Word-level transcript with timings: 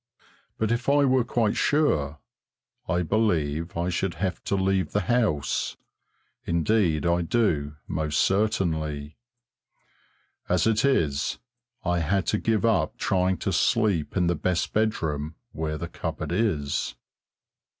But 0.57 0.71
if 0.71 0.89
I 0.89 1.05
were 1.05 1.23
quite 1.23 1.55
sure, 1.55 2.17
I 2.89 3.03
believe 3.03 3.77
I 3.77 3.89
should 3.89 4.15
have 4.15 4.43
to 4.45 4.55
leave 4.55 4.93
the 4.93 5.01
house; 5.01 5.77
indeed 6.43 7.05
I 7.05 7.21
do, 7.21 7.75
most 7.87 8.19
certainly. 8.19 9.17
As 10.49 10.65
it 10.65 10.83
is, 10.83 11.37
I 11.85 11.99
had 11.99 12.25
to 12.33 12.39
give 12.39 12.65
up 12.65 12.97
trying 12.97 13.37
to 13.45 13.53
sleep 13.53 14.17
in 14.17 14.25
the 14.25 14.33
best 14.33 14.73
bedroom 14.73 15.35
where 15.51 15.77
the 15.77 15.87
cupboard 15.87 16.31
is. 16.31 16.95